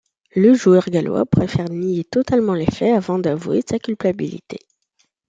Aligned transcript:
Le 0.35 0.55
joueur 0.55 0.85
gallois 0.85 1.27
préfère 1.27 1.69
nier 1.69 2.03
totalement 2.05 2.55
les 2.55 2.65
faits 2.65 2.95
avant 2.97 3.19
d'avouer 3.19 3.61
sa 3.63 3.77
culpabilité'. 3.77 4.65